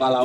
[0.00, 0.24] bala,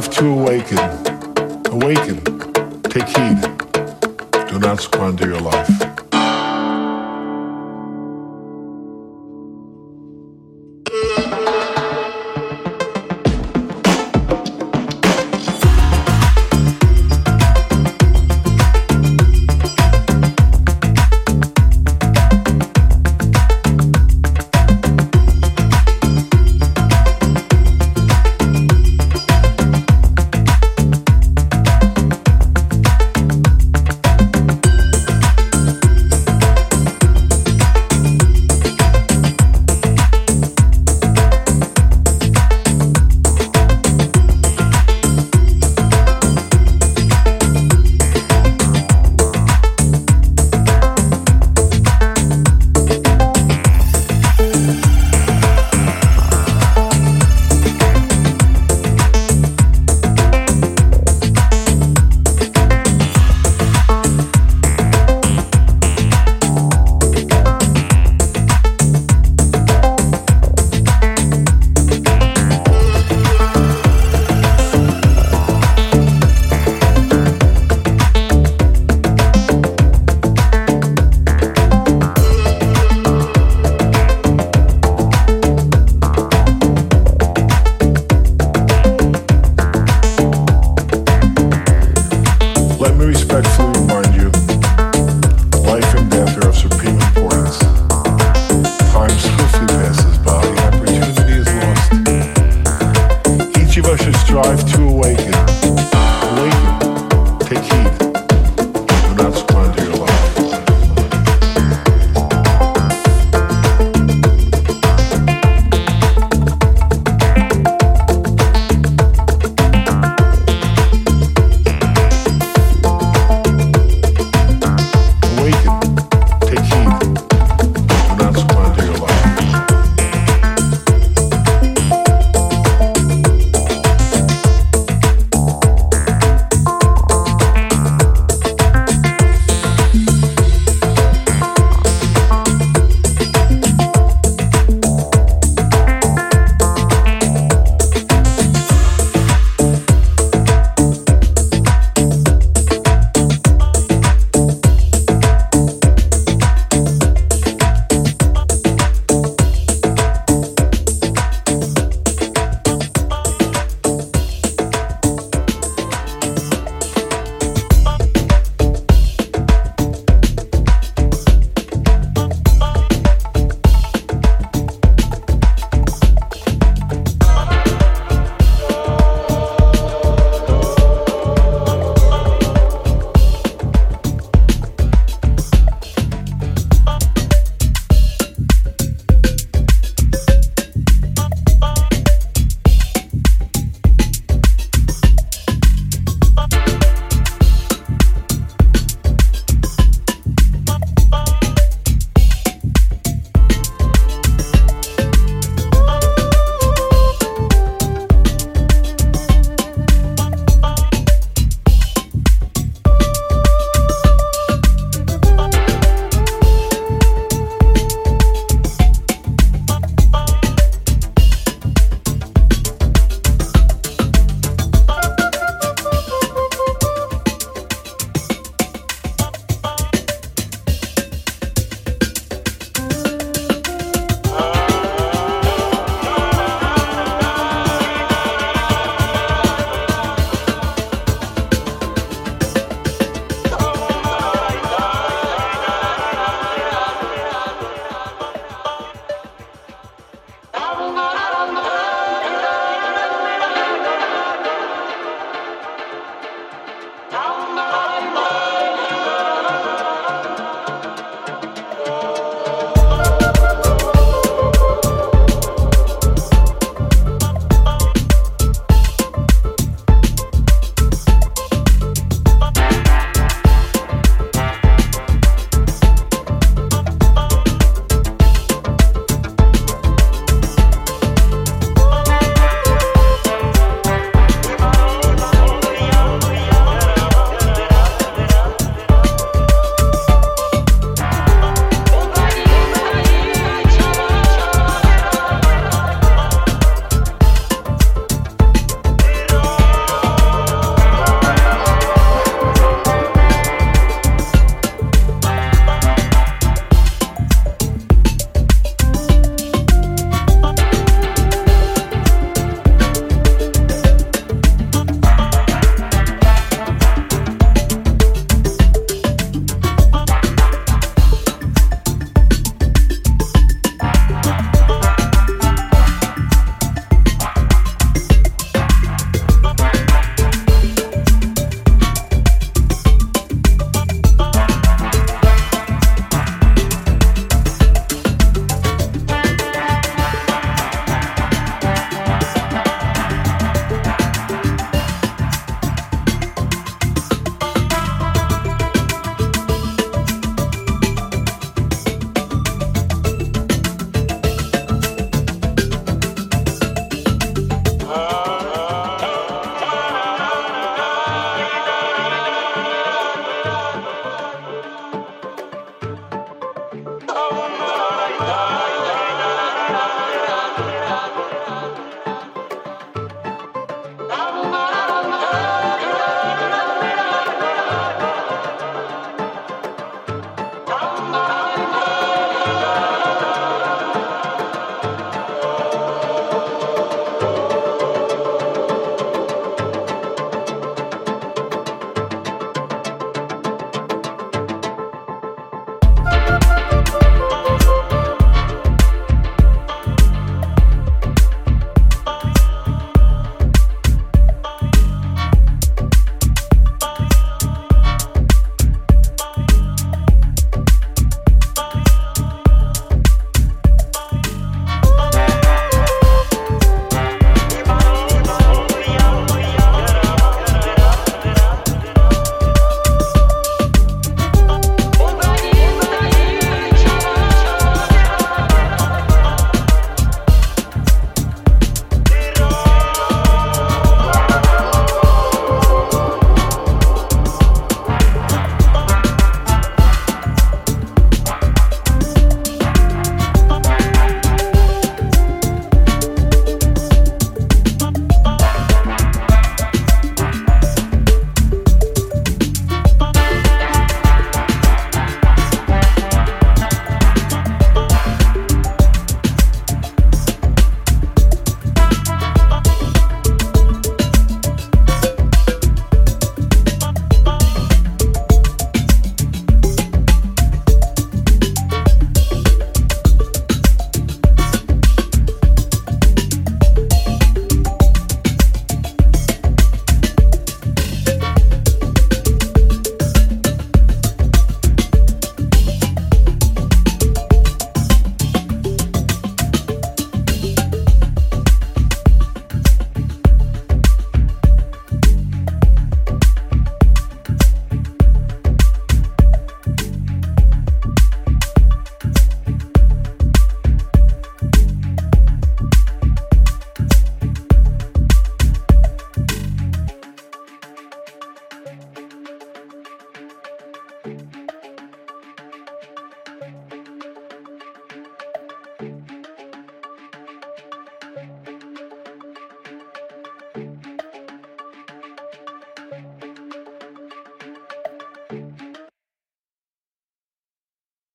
[0.00, 0.26] strive to.
[0.26, 0.95] Awaken.